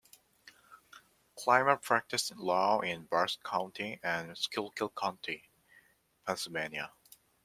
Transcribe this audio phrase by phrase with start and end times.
[1.37, 5.43] Clymer practiced law in Berks County and Schuylkill County,
[6.25, 6.91] Pennsylvania.